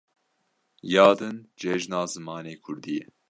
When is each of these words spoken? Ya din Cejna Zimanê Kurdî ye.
Ya 0.93 1.07
din 1.19 1.37
Cejna 1.59 2.01
Zimanê 2.13 2.55
Kurdî 2.63 2.93
ye. 2.99 3.05